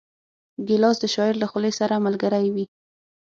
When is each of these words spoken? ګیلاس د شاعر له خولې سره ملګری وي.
ګیلاس 0.67 0.97
د 1.01 1.05
شاعر 1.13 1.35
له 1.41 1.47
خولې 1.51 1.71
سره 1.79 2.03
ملګری 2.05 2.47
وي. 2.53 2.65